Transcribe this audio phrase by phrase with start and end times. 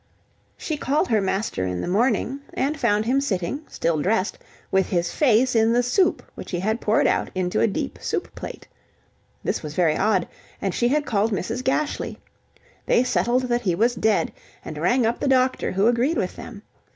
[0.57, 4.39] She called her master in the morning, and found him sitting, still dressed,
[4.71, 8.33] with his face in the soup which he had poured out into a deep soup
[8.33, 8.67] plate.
[9.43, 10.27] This was very odd,
[10.59, 11.63] and she had called Mrs.
[11.63, 12.17] Gashly.
[12.87, 14.31] They settled that he was dead,
[14.65, 16.63] and rang up the doctor who agreed with them.